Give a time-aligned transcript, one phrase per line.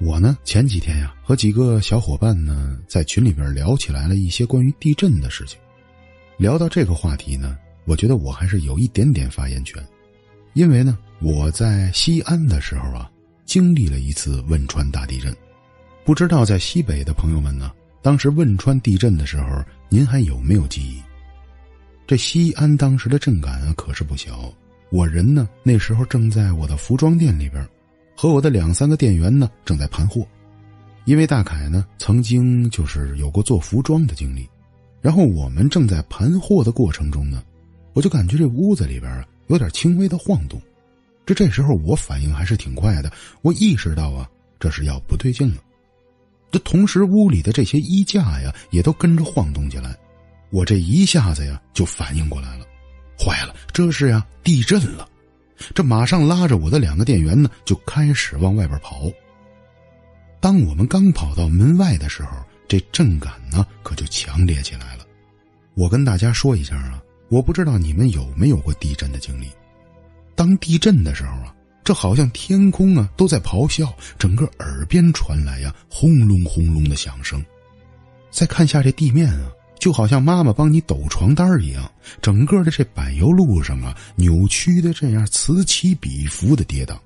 [0.00, 5.58] 我呢，前几天呀，和几个小伙伴呢，在群里边聊起来了一些关于地震的事情。
[6.36, 9.84] 聊到这个话题呢，我觉得我还是有一点点发言权，
[10.52, 13.10] 因为呢，我在西安的时候啊，
[13.44, 15.34] 经历了一次汶川大地震。
[16.04, 21.02] 不知道在西北的朋友们呢，当时汶川地震的时候，您还有没有记忆？
[22.06, 24.54] 这西安当时的震感，可是不小。
[24.90, 27.68] 我人呢，那时候正在我的服装店里边。
[28.20, 30.26] 和我的两三个店员呢，正在盘货，
[31.04, 34.44] 因为大凯呢曾经就是有过做服装的经历，
[35.00, 37.44] 然后我们正在盘货的过程中呢，
[37.92, 40.60] 我就感觉这屋子里边啊有点轻微的晃动，
[41.24, 44.28] 这这时候我反应还是挺快的，我意识到啊
[44.58, 45.62] 这是要不对劲了，
[46.50, 49.96] 这同时屋里的这些衣架呀也都跟着晃动起来，
[50.50, 52.66] 我这一下子呀就反应过来了，
[53.16, 55.08] 坏了，这是呀地震了。
[55.74, 59.02] 这马上拉着我的两个店员呢，就开始往外边跑。
[60.40, 62.30] 当我们刚跑到门外的时候，
[62.68, 65.04] 这震感呢可就强烈起来了。
[65.74, 69.50] 我跟大家说一下啊，我不知道你们有没有过地震的经历。
[70.34, 77.44] 当地震的时候啊，这好像天空啊都在咆哮，整个耳边传来呀轰隆轰隆的响声。
[78.30, 79.50] 再看下这地面啊。
[79.78, 81.90] 就好像妈妈帮你抖床单一样，
[82.20, 86.96] 整个的这柏油路上啊，扭曲的这样此起彼伏的跌宕。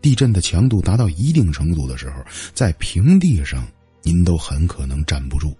[0.00, 2.16] 地震的强度达到一定程度的时候，
[2.52, 3.66] 在平地上
[4.02, 5.54] 您都很可能站不住。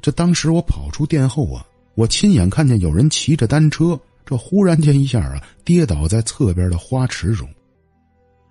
[0.00, 7.48] 这当时我跑出店后啊，我亲眼看见有人骑着单车，这忽然间一下啊，跌倒在侧边的花池中。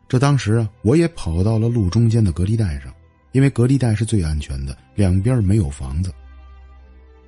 [0.10, 2.94] 这当时啊，我也跑到了路中间的隔离带上。
[3.32, 6.14] 因为隔离带是最安全的，两边没有房子。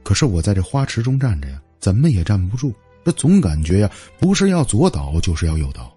[0.04, 2.74] 可是我在这花池中站着呀，怎么也站不住。
[3.06, 5.94] 这总感觉呀，不是要左倒，就是要右倒。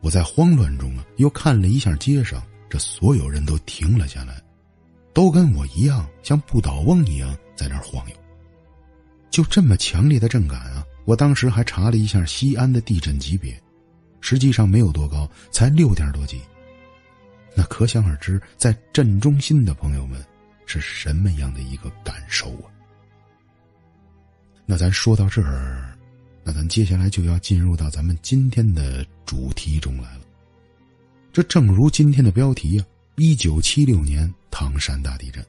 [0.00, 4.42] 我在慌乱中啊，又看了一下街上，这所有人都停了下来，
[5.12, 8.16] 都跟我一样，像不倒翁一样在那儿晃悠。
[9.30, 10.84] 就这么强烈的震感啊！
[11.04, 13.58] 我当时还查了一下西安的地震级别，
[14.20, 16.40] 实际上没有多高，才六点多级。
[17.54, 20.24] 那可想而知，在镇中心的朋友们
[20.64, 22.70] 是什么样的一个感受啊？
[24.64, 25.96] 那咱说到这儿，
[26.44, 30.22] 那咱接下来就要进入到咱们今天的主题中来了。
[31.32, 32.86] 这正如今天的标题啊，
[33.16, 35.44] 一九七六年唐山大地震。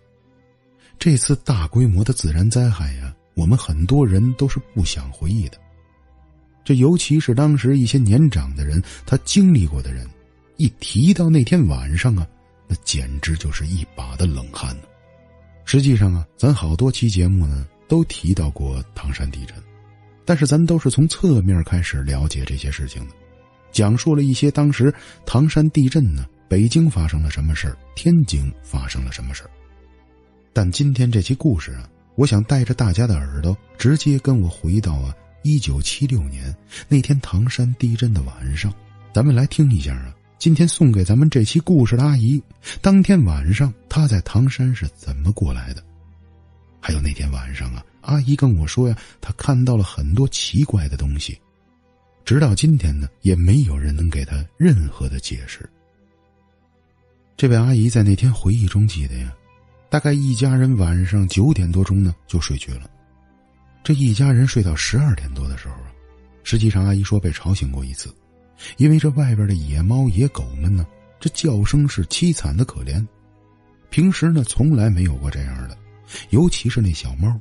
[1.00, 5.58] 这次大规模的自然灾害呀，我们很多人都是不想回忆的。
[6.66, 10.06] 这尤其是当时一些年长的人，他经历过的人。
[10.58, 12.28] 一提到那天晚上啊，
[12.68, 14.84] 那简直就是一把的冷汗呢。
[15.66, 19.56] 实际上啊，咱好多期节目呢都提到过唐山地震，
[20.26, 23.16] 但是咱都是从侧面开始了解这些事情的，
[23.72, 24.94] 讲述了一些当时
[25.26, 29.44] 唐山地震呢，北京发生了什么事，天津发生了什么事。
[30.52, 36.56] 但今天这期故事啊，我想带着大家的耳朵，直接跟我回到啊一九七六年
[36.88, 38.72] 那天唐山地震的晚上，
[39.14, 40.14] 咱们来听一下啊。
[40.44, 42.44] 今天送给咱们这期故事的阿姨，
[42.82, 45.82] 当天晚上她在唐山是怎么过来的？
[46.82, 51.40] 还有那天晚上啊，阿姨跟我说呀，她看到了很多奇怪的东西，
[52.26, 55.64] 直到今天呢，也没有人能给她任何的解释。
[57.38, 59.32] 这位阿姨在那天回忆中记得呀，
[59.90, 62.92] 大概一家人晚上九点多钟呢就睡去了，
[63.82, 65.88] 这一家人睡到十二点多的时候啊，
[66.44, 68.14] 实际上阿姨说被吵醒过一次。
[68.78, 70.86] 因为这外边的野猫野狗们呢，
[71.20, 73.06] 这叫声是凄惨的可怜。
[73.90, 75.78] 平时呢，从来没有过这样的，
[76.32, 77.40] 尤其是那小猫，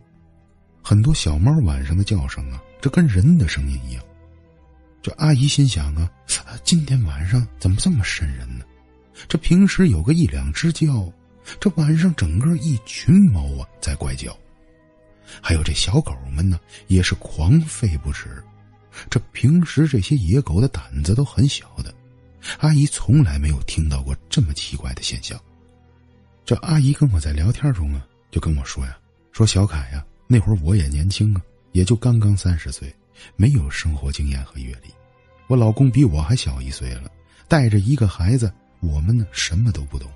[0.82, 4.02] 很多小猫晚上的叫声啊，这跟人的声音一样。
[5.00, 6.10] 这阿姨心想啊，
[6.62, 8.64] 今天晚上怎么这么瘆人呢？
[9.28, 11.12] 这平时有个一两只叫，
[11.58, 14.36] 这晚上整个一群猫啊在怪叫，
[15.40, 18.42] 还有这小狗们呢，也是狂吠不止。
[19.08, 21.94] 这平时这些野狗的胆子都很小的，
[22.58, 25.38] 阿姨从来没有听到过这么奇怪的现象。
[26.44, 28.98] 这阿姨跟我在聊天中啊，就跟我说呀
[29.32, 31.42] ：“说小凯呀，那会儿我也年轻啊，
[31.72, 32.92] 也就刚刚三十岁，
[33.36, 34.90] 没有生活经验和阅历。
[35.46, 37.10] 我老公比我还小一岁了，
[37.46, 40.10] 带着一个孩子，我们呢什么都不懂。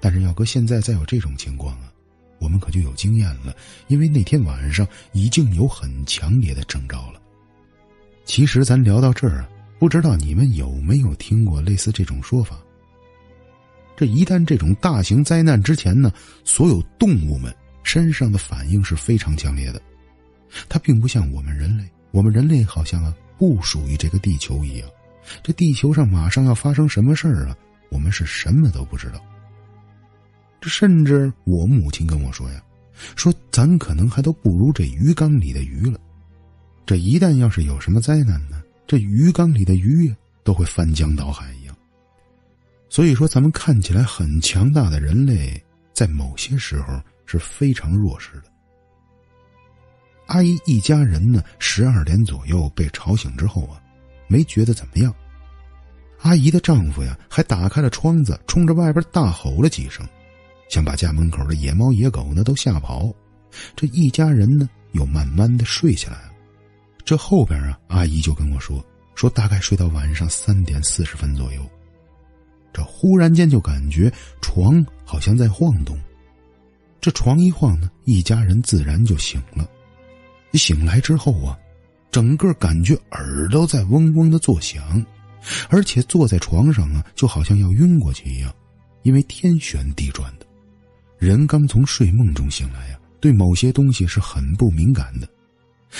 [0.00, 1.92] 但是要搁现在再有这种情况啊，
[2.38, 3.54] 我们可就有经验了，
[3.88, 7.20] 因为那天晚上已经有很强烈的征兆了。”
[8.30, 9.48] 其实咱聊到这儿啊，
[9.80, 12.56] 不知道你们有没有听过类似这种说法？
[13.96, 16.12] 这一旦这种大型灾难之前呢，
[16.44, 19.82] 所有动物们身上的反应是非常强烈的。
[20.68, 21.82] 它并不像我们人类，
[22.12, 24.88] 我们人类好像啊不属于这个地球一样，
[25.42, 27.56] 这地球上马上要发生什么事儿啊？
[27.90, 29.20] 我们是什么都不知道。
[30.60, 32.62] 这甚至我母亲跟我说呀，
[33.16, 35.98] 说咱可能还都不如这鱼缸里的鱼了。
[36.90, 41.76] 这一旦要是有什么灾难呢，这鱼缸里的鱼都会翻江倒海一样。
[42.88, 48.50] 所以说，咱们看起来很强大的人类，在某些时候是非常弱势的。
[50.26, 53.80] 阿姨一家人呢，十二点左右被吵醒之后啊，
[54.26, 55.14] 没觉得怎么样。
[56.22, 60.04] 阿姨的丈夫呀，还打开了窗子，冲着外边大吼了几声，
[60.68, 63.14] 想把家门口的野猫野狗呢都吓跑。
[63.76, 66.29] 这一家人呢，又慢慢的睡起来了。
[67.04, 71.68] 这后边啊，阿姨就跟我说，说大概睡到晚上三点四十分左右，
[72.72, 75.98] 这忽然间就感觉床好像在晃动。
[77.00, 79.68] 这床一晃呢，一家人自然就醒了。
[80.52, 81.58] 醒来之后啊，
[82.10, 85.04] 整个感觉耳朵在嗡嗡的作响。
[85.70, 88.54] 而且坐在床上啊，就好像要晕过去一样，
[89.04, 90.44] 因为天旋地转的。
[91.18, 95.26] 人刚从睡梦中醒来呀，对某些东西是很不敏感的。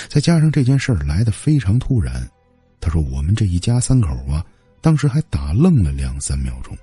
[0.07, 2.27] 再加上这件事儿来的非常突然，
[2.79, 4.45] 他说我们这一家三口啊，
[4.81, 6.77] 当时还打愣了两三秒钟。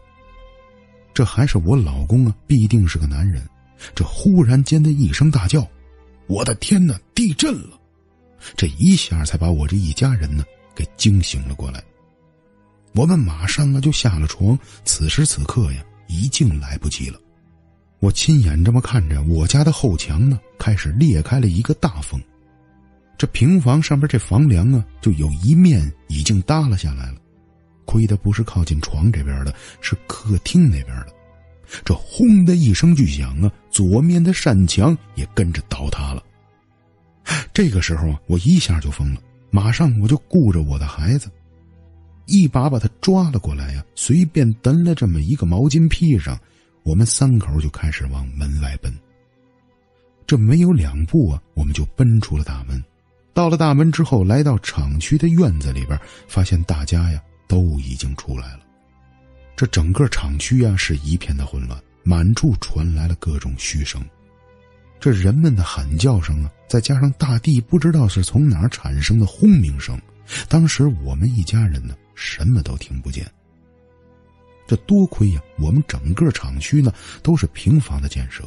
[1.15, 3.43] 这还是我老公啊，必定是个男人。
[3.95, 5.67] 这忽然间的一声大叫
[6.29, 7.79] ：“我的天哪，地震了！”
[8.57, 10.45] 这一下才把我这一家人呢
[10.75, 11.83] 给惊醒了过来。
[12.93, 17.19] 我们马上啊就下了床，此时此刻呀，已经来不及了。
[18.01, 22.21] 我亲眼这么看着我家的后墙呢，开始裂开了一个大缝。
[23.19, 27.19] 这平房上边这房梁啊，就有一面已经耷拉下来了。
[27.85, 31.09] 亏的不是靠近床这边的，是客厅那边的。
[31.85, 36.23] 这轰的一声巨响啊，左面的扇墙也跟着倒塌了。
[37.53, 39.21] 这个时候啊，我一下就疯了，
[39.51, 41.29] 马上我就顾着我的孩子。
[42.27, 46.39] 一把把他抓了过来呀，随便蹬了这么一个毛巾披上，
[46.85, 48.95] 我们三口就开始往门外奔。
[50.27, 52.83] 这没有两步啊，我们就奔出了大门。
[53.39, 55.97] 到了大门之后，来到厂区的院子里边，
[56.27, 58.63] 发现大家呀都已经出来了。
[59.55, 64.05] 这整个厂区呀是一片的混乱，满处传来了各种嘘声，
[64.99, 69.97] 这人们的喊叫声啊，再加上大地不知道是从哪产生的轰鸣声，
[70.49, 71.95] 当时我们一家人呢。
[72.17, 73.25] 什么都听不见。
[74.67, 76.93] 这多亏呀，我们整个厂区呢
[77.23, 78.43] 都是平房的建设，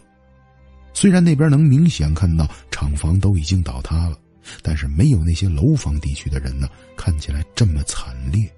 [0.94, 4.20] 虽然那边能明显看到厂房都已经倒塌了，
[4.62, 8.52] 但是没有那些楼房地区的人呢看起来这么惨烈。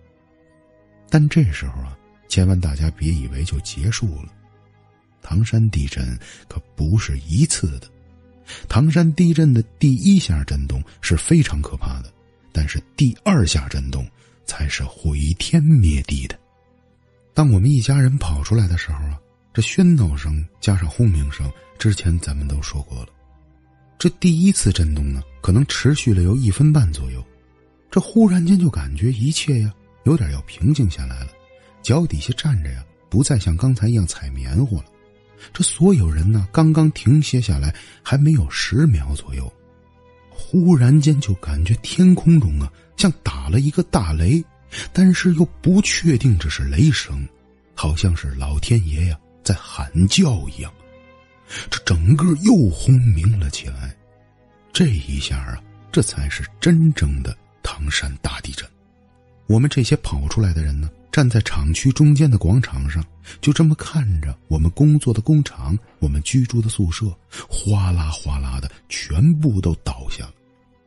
[1.10, 1.98] 但这时候啊，
[2.28, 4.30] 千万大家别以为就结束了。
[5.22, 7.88] 唐山地震可不是一次的，
[8.68, 12.12] 唐山地震的第一下震动是非常可怕的，
[12.52, 14.06] 但是第二下震动。
[14.46, 16.38] 才是毁天灭地的。
[17.34, 19.18] 当我们一家人跑出来的时候啊，
[19.54, 23.08] 这喧闹声加上轰鸣声，之前咱们都说过了。
[23.98, 27.22] 这第一次震动呢，可能持续了有一分半左右。
[27.92, 29.72] 这忽然间就感觉一切呀，
[30.06, 31.28] 有点要平静下来了。
[31.82, 34.86] 脚底下站着呀，不再像刚才一样踩棉花了。
[35.52, 39.52] 这所有人呢，刚刚停歇下来，还没有十秒左右。
[40.30, 44.42] 忽然间就感觉天空中啊，像打了一个大雷，
[44.94, 47.28] 但是又不确定这是雷声，
[47.76, 50.74] 好像是老天爷呀在喊叫一样。
[51.70, 53.94] 这整个又轰鸣了起来，
[54.74, 55.62] 这一下啊，
[55.92, 58.68] 这才是真正的唐山大地震。
[59.46, 63.06] 我们这些跑出来的人呢，站在厂区中间的广场上，
[63.40, 67.06] 就这么看着我们工作的工厂、我们居住的宿舍，
[67.48, 70.34] 哗啦哗啦的全部都倒下了。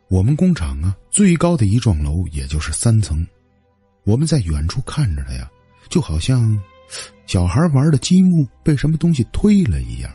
[0.09, 3.25] 我们工厂啊，最高的一幢楼也就是三层，
[4.03, 5.49] 我们在远处看着它呀，
[5.89, 6.61] 就好像
[7.27, 10.13] 小孩玩的积木被什么东西推了一样。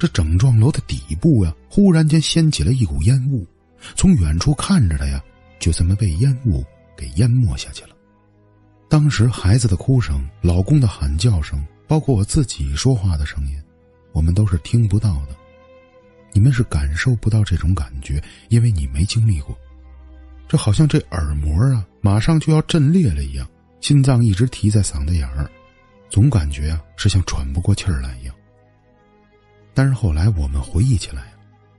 [0.00, 3.46] 这整幢楼的底部呀，忽然间掀起了一股烟雾，
[3.94, 5.22] 从远处看着它呀，
[5.58, 6.64] 就这么被烟雾
[6.96, 7.90] 给淹没下去了。
[8.88, 13.62] 当时孩子的哭声、老公的喊叫声，包括我自己说话的声音，
[14.12, 15.36] 我们都是听不到的。
[16.32, 19.54] 你们是感受不到这种感觉，因为你没经历过。
[20.48, 23.46] 这好像这耳膜啊，马上就要震裂了一样，
[23.82, 25.50] 心脏一直提在嗓子眼儿，
[26.08, 28.34] 总感觉啊是像喘不过气儿来一样。
[29.74, 31.32] 但是后来我们回忆起来，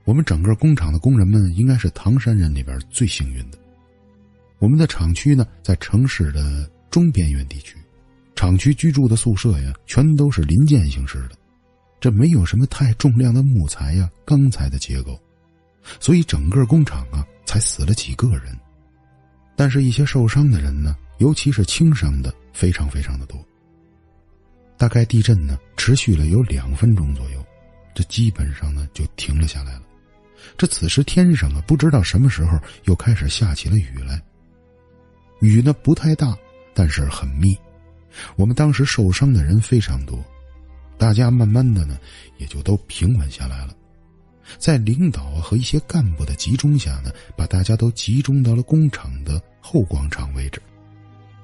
[0.04, 3.58] 我们整个工厂的工人们应该是唐山人里边最幸运的。
[4.58, 7.76] 我们的厂区呢，在城市的中边缘地区，
[8.34, 11.36] 厂区居住的宿舍呀，全都是临建形式的。
[12.00, 15.20] 这没有什么太重量的木材呀、钢材的结构，
[16.00, 18.58] 所以整个工厂啊才死了几个人。
[19.54, 23.38] 但是，一些受伤的人呢，尤其是轻伤的非常非常的多。
[24.76, 27.44] 大概地震呢持续了有两分钟左右，
[27.94, 29.82] 这基本上呢就停了下来了。
[30.56, 34.20] 这此时天上啊不知道什么时候又开始下起了雨来。
[35.40, 36.36] 雨呢不太大，
[36.74, 37.56] 但是很密。
[38.36, 40.22] 我们当时受伤的人非常多，
[40.98, 41.98] 大家慢慢的呢
[42.38, 43.74] 也就都平稳下来了。
[44.58, 50.60] 在领导和一些干部的集中下呢，把大家都集中到了工厂的后广场位置。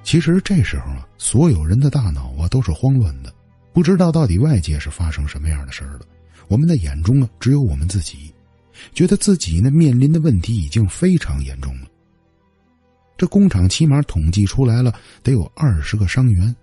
[0.02, 3.32] 其实这时候啊，所有人的大脑啊都是慌乱的，
[3.72, 6.00] 不知道到底外界是发生什么样的事儿了。
[6.48, 8.34] 我们的眼中啊只有我们自己，
[8.92, 11.86] 觉得自己呢面临的问题已经非常严重了。
[13.16, 16.54] 这工厂起码统计出来了得有二十个伤员，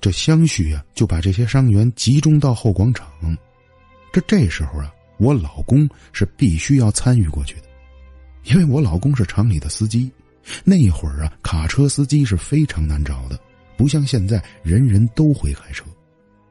[0.00, 3.06] 这相续啊就把这些伤员集中到后广场。
[4.12, 4.92] 这这时候啊。
[5.18, 7.62] 我老公是必须要参与过去的，
[8.42, 10.10] 因为我老公是厂里的司机。
[10.64, 13.38] 那会儿啊，卡车司机是非常难找的，
[13.76, 15.84] 不像现在人人都会开车。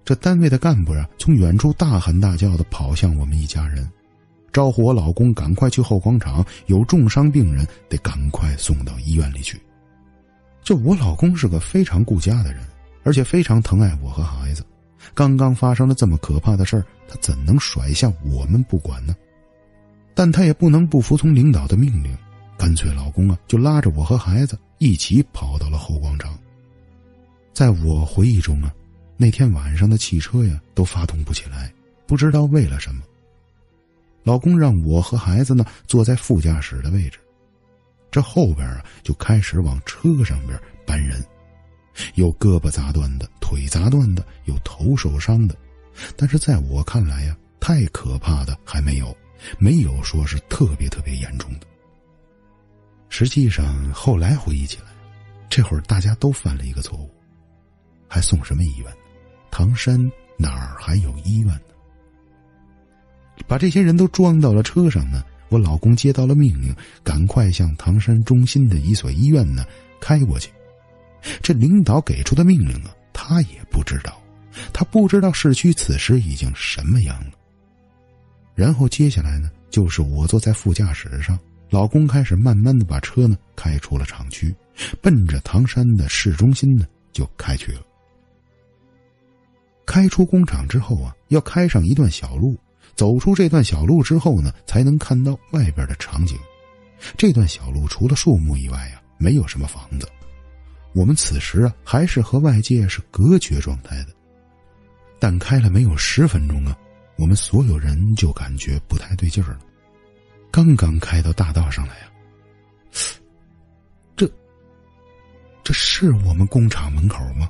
[0.03, 3.89] 这单位的干部啊，从远处大喊大叫的跑向我们一家人，
[4.51, 9.61] 招呼我老公赶快去后广场，有重伤病人得赶快送到医院里去。
[10.63, 12.63] 就我老公是个非常顾家的人，
[13.03, 14.63] 而且非常疼爱我和孩子。
[15.13, 19.15] 刚刚发生了这么可怕的事儿，他怎能甩下我们不管呢？
[20.13, 22.15] 但他也不能不服从领导的命令，
[22.57, 26.37] 干脆老公啊就拉着我和孩子一起跑到了后广场。
[27.53, 28.73] 在我回忆中啊，
[29.21, 31.71] 那天晚上的汽车呀都发动不起来，
[32.07, 33.03] 不知道为了什么。
[34.23, 37.19] 老公让我和孩子呢坐在副驾驶的位置，
[38.09, 41.23] 这后边啊就开始往车上边搬人。
[42.15, 45.55] 有胳膊砸断的，腿砸断的，有头受伤的，
[46.17, 49.15] 但是在我看来呀，太可怕的还没有，
[49.59, 51.67] 没有说是特别特别严重的。
[53.09, 54.85] 实际上后来回忆起来，
[55.47, 57.07] 这会儿大家都犯了一个错误，
[58.07, 58.91] 还送什么医院？
[59.51, 59.99] 唐山
[60.37, 61.61] 哪儿还有医院呢？
[63.47, 69.65] 把这些人都装到了车上呢，我老公接到了命令，赶快向唐山中心的一所医院呢
[69.99, 70.49] 开过去。
[71.41, 74.19] 这领导给出的命令啊，他也不知道，
[74.71, 77.31] 他不知道市区此时已经什么样了。
[78.55, 81.37] 然后接下来呢，就是我坐在副驾驶上，
[81.69, 84.55] 老公开始慢慢的把车呢开出了厂区，
[85.01, 87.81] 奔着唐山的市中心呢就开去了。
[89.91, 92.57] 开出工厂之后啊，要开上一段小路，
[92.95, 96.39] 走出这段小路之后呢，才能看到外边的场景。
[97.17, 100.09] 这段小路除了树木以外啊，没有什么房子。
[100.93, 104.13] 我们此时啊，还是和外界是隔绝状态的。
[105.19, 106.73] 但开了没有十分钟啊，
[107.17, 109.59] 我们所有人就感觉不太对劲儿了。
[110.51, 112.07] 刚刚开到大道上来啊，
[114.15, 114.25] 这
[115.65, 117.49] 这是我们工厂门口吗？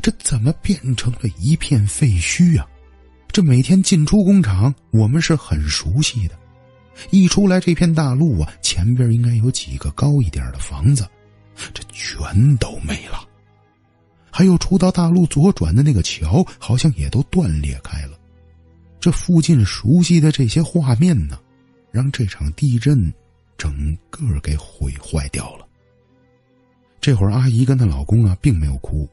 [0.00, 2.66] 这怎么变成了一片废墟啊？
[3.32, 6.38] 这每天进出工厂，我们是很熟悉的。
[7.10, 11.08] 一出来这片大路啊，前边应该有几个高一点的房子。
[11.74, 13.22] 这全都没了，
[14.30, 18.18] 还有出到大路左转的那个桥，好像也都断裂开了。
[18.98, 21.38] 这附近熟悉的这些画面呢，
[21.90, 23.12] 让这场地震
[23.58, 25.66] 整个给毁坏掉了。
[26.98, 29.06] 这会儿，阿姨跟她老公啊，并没有哭，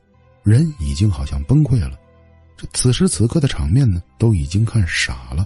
[0.47, 1.99] 人已经好像崩溃了。
[2.55, 5.45] 这此时此刻的场面呢，都已经看傻了。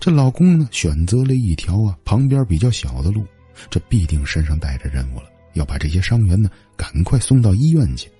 [0.00, 3.26] 这老公呢，选择了一条啊旁边比较小的路，
[3.68, 5.26] 这必定身上带着任务了。
[5.52, 8.10] 要把这些伤员呢赶快送到医院去。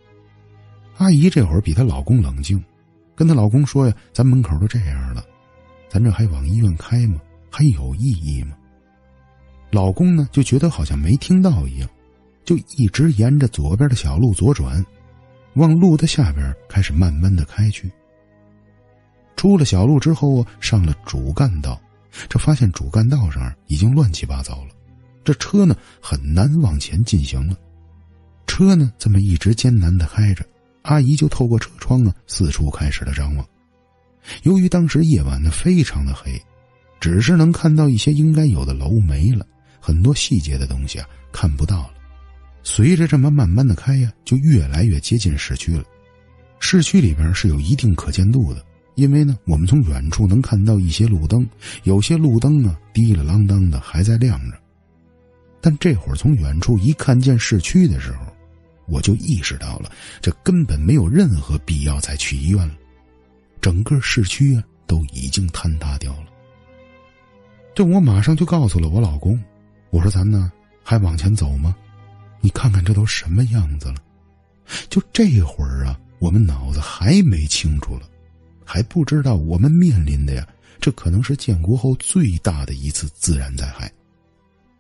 [0.99, 2.63] 阿姨这会儿比她老公冷静，
[3.15, 5.25] 跟她老公说呀：“咱门口都这样了，
[5.89, 7.19] 咱这还往医院开吗？
[7.51, 8.55] 还有意义吗？”
[9.73, 11.89] 老公呢就觉得好像没听到一样，
[12.45, 14.85] 就一直沿着左边的小路左转，
[15.55, 17.91] 往路的下边开始慢慢的开去。
[19.37, 21.81] 出了小路之后，上了主干道，
[22.29, 24.69] 这发现主干道上已经乱七八糟了。
[25.25, 27.57] 这车呢很难往前进行了，
[28.47, 30.45] 车呢这么一直艰难的开着，
[30.83, 33.47] 阿姨就透过车窗啊四处开始了张望。
[34.43, 36.41] 由于当时夜晚呢非常的黑，
[37.01, 39.47] 只是能看到一些应该有的楼没了，
[39.81, 41.95] 很多细节的东西啊看不到了。
[42.65, 45.85] 随着这么慢慢的开呀，就越来越接近市区了。
[46.59, 51.47] 市区里边是有一定可见度的，因为呢我们从远处能看到一些路灯，
[51.83, 54.59] 有些路灯啊滴了啷当的还在亮着。
[55.61, 58.21] 但这会儿从远处一看见市区的时候，
[58.87, 59.93] 我就意识到了，
[60.23, 62.75] 这根本没有任何必要再去医院了。
[63.61, 66.27] 整个市区啊都已经坍塌掉了。
[67.75, 69.39] 这我马上就告诉了我老公，
[69.91, 70.51] 我说咱呢
[70.83, 71.77] 还往前走吗？
[72.45, 73.95] 你看看这都什么样子了？
[74.91, 78.03] 就这会儿啊，我们脑子还没清楚了，
[78.67, 80.47] 还不知道我们面临的呀，
[80.79, 83.91] 这可能是建国后最大的一次自然灾害。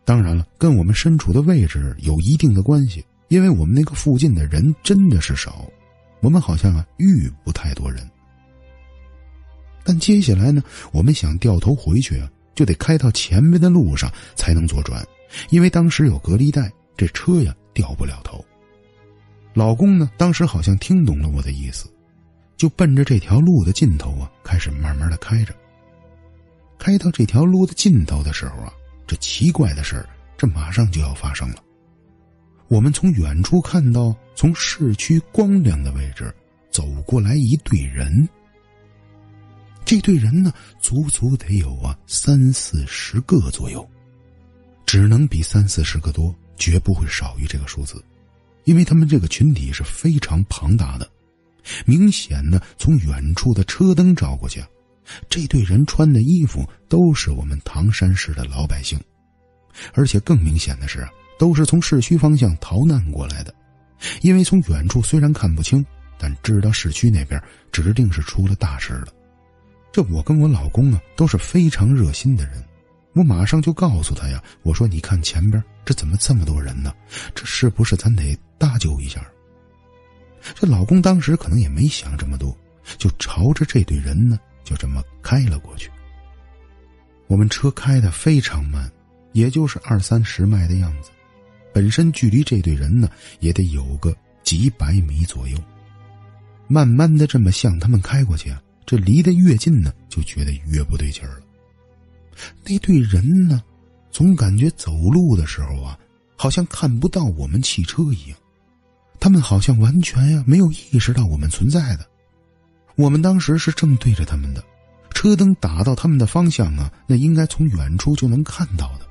[0.04, 5.66] 当然了，跟我们身处的位置有一定的关系，因为我们那个附近的人真的是少，
[6.20, 8.06] 我们好像啊遇不太多人。
[9.82, 15.02] 但接下来呢，我们想掉头回去啊，就得开到前面的路上才能左转，
[15.48, 18.44] 因为当时有隔离带，这车呀掉不了头。
[19.52, 21.88] 老公呢，当时好像听懂了我的意思，
[22.56, 25.54] 就奔着这条路的尽头啊，开始慢慢的开着。
[26.78, 28.72] 开到这条路的尽头的时候啊。
[29.06, 31.56] 这奇怪的事儿，这马上就要发生了。
[32.68, 36.34] 我们从远处看到，从市区光亮的位置
[36.70, 38.26] 走过来一队人。
[39.84, 43.86] 这队人呢，足足得有啊三四十个左右，
[44.86, 48.02] 只能比三四十个多，绝不会少于这个数字，
[48.64, 51.10] 因为他们这个群体是非常庞大的。
[51.86, 54.62] 明显呢，从远处的车灯照过去。
[55.28, 58.98] 这队人穿的衣服都是我们唐山市的老百姓，
[59.92, 61.06] 而且更明显的是，
[61.38, 63.54] 都是从市区方向逃难过来的。
[64.22, 65.84] 因为从远处虽然看不清，
[66.18, 69.08] 但知道市区那边指定是出了大事了。
[69.92, 72.64] 这我跟我老公啊都是非常热心的人，
[73.14, 76.92] 我马上就告诉他呀：“我说你看前边这怎么这么多人呢？
[77.34, 79.26] 这是不是咱得搭救一下？”
[80.54, 82.56] 这老公当时可能也没想这么多，
[82.98, 84.38] 就朝着这队人呢。
[84.64, 85.90] 就这么开了过去。
[87.26, 88.90] 我们车开的非常慢，
[89.32, 91.10] 也就是二三十迈的样子。
[91.70, 95.62] 本身距离这队人呢，也得有个几百米左右。
[96.66, 101.42] 慢慢的这么向他们开过去啊，这离得越近呢，就觉得越不对劲儿了。
[102.64, 103.62] 那队人呢，
[104.10, 105.98] 总感觉走路的时候啊，
[106.36, 108.38] 好像看不到我们汽车一样，
[109.18, 112.06] 他们好像完全呀没有意识到我们存在的。
[112.96, 114.62] 我们当时是正对着他们的，
[115.10, 119.06] 车灯打到他们的方向啊，那应该从远处就能看到的。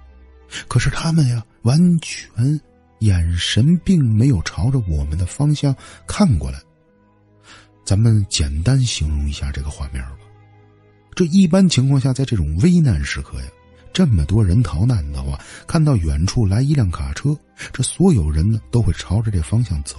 [0.67, 2.61] 可是他们呀，完全
[2.99, 5.75] 眼神并没有朝着我们的方向
[6.07, 6.61] 看过来。
[7.83, 10.17] 咱们简单形容一下这个画面吧。
[11.15, 13.47] 这一般情况下，在这种危难时刻呀，
[13.91, 17.37] 这么多人逃难的话，看到远处来一辆卡车，
[17.71, 19.97] 这所有人呢都会朝着这方向走。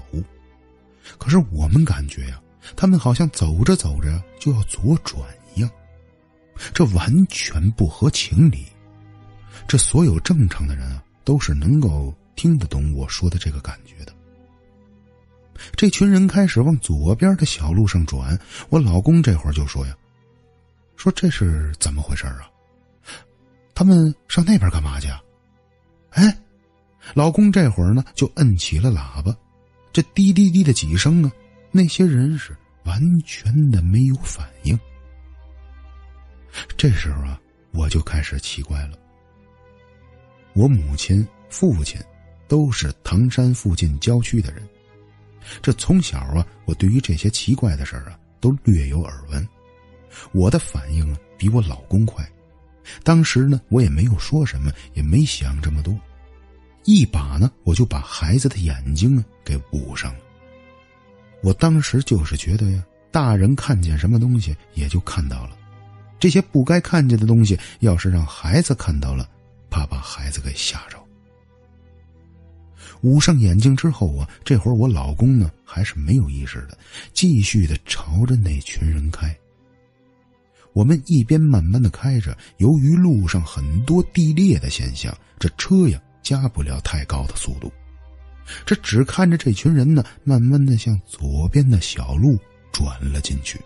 [1.19, 2.41] 可是我们感觉呀。
[2.75, 5.21] 他们好像走着走着就要左转
[5.55, 5.71] 一样，
[6.73, 8.65] 这完全不合情理。
[9.69, 14.15] 这所有正常的人啊，都是能够听得懂我说的这个感觉的。
[15.77, 19.95] 这群人开始往左边的小路上转，我老公这会儿就说呀
[20.97, 22.51] ：“说这是怎么回事啊？
[23.75, 25.21] 他们上那边干嘛去？”啊？”
[26.11, 26.39] 哎，
[27.13, 29.37] 老公这会儿呢就摁起了喇叭，
[29.93, 31.33] 这滴滴滴的几声啊。
[31.73, 34.79] 那些人是完全的没有反应。
[36.77, 37.41] 这时候啊，
[37.73, 38.97] 我就开始奇怪了。
[40.53, 42.01] 我母亲、父亲
[42.47, 44.63] 都是唐山附近郊区的人，
[45.61, 49.45] 这从小啊，我对于这些奇怪的事儿啊，都略有耳闻。
[50.33, 52.27] 我的反应啊，比我老公快。
[53.03, 55.99] 当时呢，我也没有说什么，也没想这么多，
[56.85, 60.21] 一把呢，我就把孩子的眼睛啊给捂上了。
[61.43, 65.57] 我当时就是觉得呀，大人看见什么东西也就看到了，
[66.19, 69.29] 这些不该看见的东西，要是让孩子看到了，
[69.71, 70.99] 怕把孩子给吓着。
[73.01, 76.77] 捂上眼睛之后啊，这会儿我老公呢还是没有意识的，
[77.13, 79.35] 继续的朝着那群人开。
[80.75, 87.73] 我们一边慢慢的开着，由于路上很多地裂的现象，这车呀加不了太高的速度。
[88.67, 92.37] 这只看着这群人呢，慢慢的向左边的小路
[92.73, 93.59] 转了进去。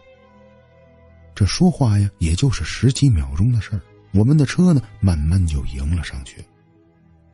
[1.34, 3.80] 这说话呀，也就是十几秒钟的事儿。
[4.12, 6.44] 我们的车呢，慢慢就迎了上去。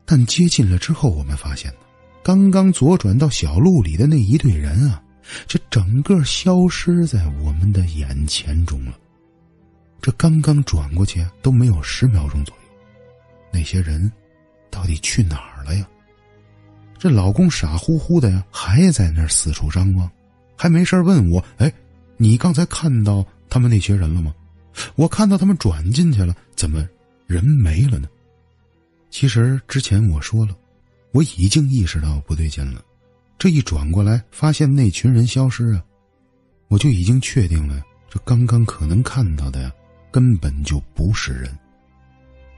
[0.07, 1.79] 但接近了之后，我们发现呢，
[2.23, 5.03] 刚刚左转到小路里的那一队人啊，
[5.47, 8.99] 这整个消失在我们的眼前中了。
[10.05, 12.62] 这刚刚转过去都没有十秒钟左右，
[13.51, 14.12] 那些人
[14.71, 15.88] 到底去哪儿了呀？
[16.99, 20.07] 这老公傻乎乎的呀，还在那儿四处张望，
[20.59, 21.73] 还没事问我：“哎，
[22.19, 24.35] 你刚才看到他们那些人了吗？
[24.95, 26.87] 我看到他们转进去了，怎么
[27.27, 28.07] 人没了呢？”
[29.09, 30.55] 其实之前我说了，
[31.12, 32.85] 我已经意识到不对劲了。
[33.38, 35.83] 这一转过来，发现那群人消失啊，
[36.69, 39.73] 我就已经确定了，这刚刚可能看到的呀，
[40.14, 41.50] 根本就不是人。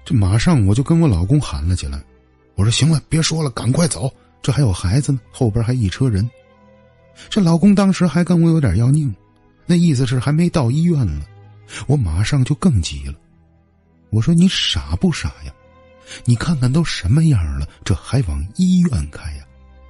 [0.04, 1.98] 这马上我就跟我老公喊了起来
[2.54, 6.30] ：“我说行了，别说了，赶快走。”这还有孩子呢，后边还一车人。
[7.30, 9.10] 这老公当时还跟我有点要拧，
[9.64, 11.24] 那意思是还没到医院呢。
[11.86, 13.14] 我马上就更急了，
[14.10, 15.52] 我说你傻不傻呀？
[16.26, 19.44] 你看看都什么样了，这还往医院开呀？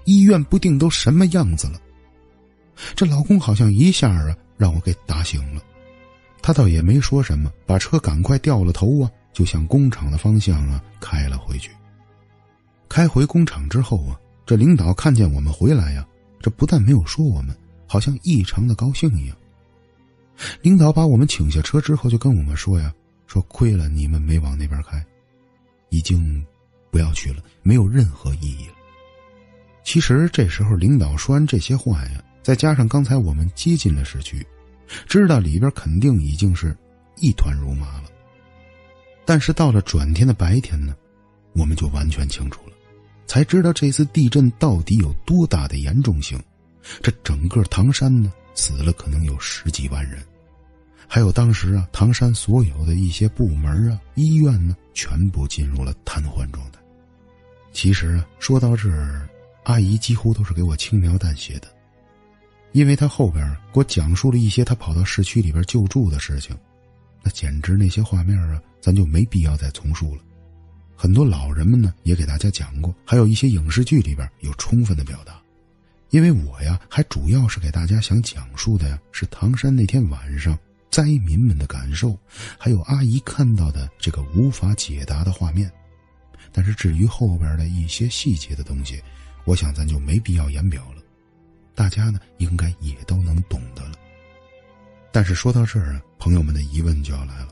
[0.04, 1.80] 医院不定都什么样子了？
[2.94, 5.60] 这老公好像一下啊让我给打醒了，
[6.42, 11.70] 他倒也没说什么，把车赶快掉了头啊，就向工厂的方向啊开了回去。
[12.88, 16.06] 开回工厂之后啊，这领导看见我们回来呀，
[16.40, 19.36] 这不但没有说我们，好像异常的高兴一样。
[20.62, 22.94] 领导把我们请下车之后，就跟我们说呀
[23.26, 25.04] ：“说亏了你们没往那边开，
[25.88, 26.44] 已经
[26.90, 28.74] 不要去了，没有任何意义了。”
[29.82, 34.46] 其实这时候领导说完这些话呀，再加上刚才我们接近了市区，
[35.06, 36.76] 知道里边肯定已经是
[37.16, 38.04] 一团如麻了。
[39.24, 40.94] 但是到了转天的白天呢，
[41.52, 42.72] 我们就完全清楚了。
[43.26, 46.40] 才知道这次地震到底有多大的严重性，
[47.02, 50.22] 这整个唐山呢死了可能有十几万人，
[51.08, 56.78] 还有当时啊唐山所有的一些部门啊医院呢全部进入了瘫痪状态。
[57.72, 59.28] 其实啊说到这儿，
[59.64, 61.66] 阿姨几乎都是给我轻描淡写的，
[62.76, 66.54] 因为他后边给我讲述了一些他跑到市区里边救助的事情，
[67.22, 70.20] 那简直那些画面啊咱就没必要再重述了。
[70.94, 75.40] 很多老人们呢也给大家讲过，还有一些影视剧里边有充分的表达。
[76.10, 80.58] 因为我呀，还主要是给大家想讲述的呀，是唐山那天晚上
[80.90, 82.14] 灾民们的感受，
[82.58, 85.72] 还有阿姨看到的这个无法解答的画面。
[86.52, 89.02] 但是至于后边的一些细节的东西，
[89.46, 91.02] 我想咱就没必要言表了，
[91.76, 93.92] 大家呢应该也都能懂得了。
[95.12, 97.48] 但是说到这儿啊，朋友们的疑问就要来了：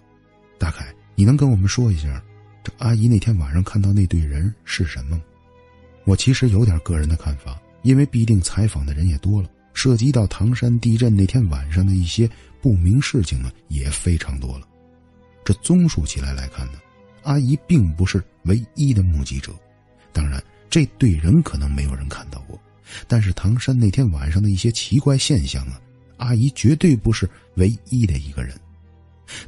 [0.58, 2.20] 大凯，你能跟我们说一下？
[2.62, 5.20] 这阿姨那天晚上看到那队人是什么？
[6.04, 12.28] 我其实有点个人的看法，因为必定采访的人也多了，涉及到唐山地震那天晚上的一些
[12.62, 14.66] 不明事情呢也非常多了。
[15.44, 16.78] 这综述起来来看呢，
[17.22, 19.52] 阿姨并不是唯一的目击者。
[20.12, 22.58] 当然，这对人可能没有人看到过，
[23.08, 25.80] 但是唐山那天晚上的一些奇怪现象啊，
[26.16, 28.54] 阿姨绝对不是唯一的一个人。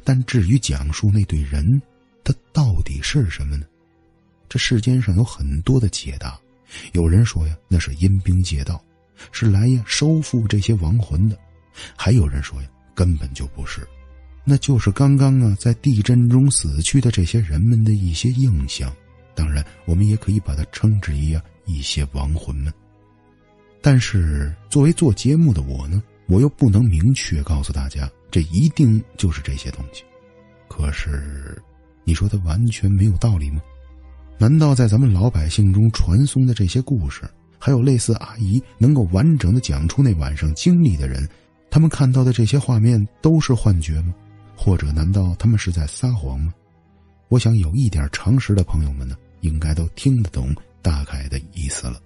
[0.03, 1.81] 但至于讲述那对人，
[2.23, 3.65] 他到底是什么呢？
[4.49, 6.39] 这世间上有很多的解答。
[6.93, 8.83] 有人说呀，那是阴兵借道，
[9.31, 11.35] 是来呀收复这些亡魂的；
[11.95, 13.87] 还有人说呀，根本就不是，
[14.43, 18.93] 那就是刚刚啊在地震中死去的这些人们的一些印象。
[19.35, 22.73] 当然，我们也可以把它称之为啊一些亡魂们。
[23.89, 30.03] 但是作为做节目的我呢，我又不能明确告诉大家，这一定就是这些东西。
[30.67, 31.57] 可是。
[32.03, 33.61] 你说的完全没有道理吗？
[34.37, 37.21] 难道在咱们老百姓中传颂的这些故事，
[37.57, 41.25] 还有类似阿姨能够完整的讲出那晚上经历的人，
[41.71, 44.13] 他们看到的这些画面都是幻觉吗？
[44.53, 46.53] 或者难道他们是在撒谎吗？
[47.29, 52.01] 我想有一点常识的朋友们呢，应该都听得懂大概的意思了。